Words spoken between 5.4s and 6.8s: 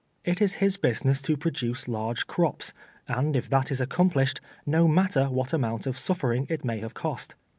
amount of suffering it nuiy